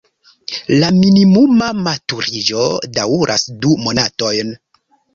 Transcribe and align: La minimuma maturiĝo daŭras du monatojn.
La 0.83 0.89
minimuma 0.95 1.69
maturiĝo 1.89 2.67
daŭras 2.99 3.49
du 3.63 3.79
monatojn. 3.87 4.55